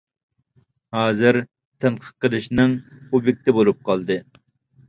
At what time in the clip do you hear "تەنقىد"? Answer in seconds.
1.85-2.15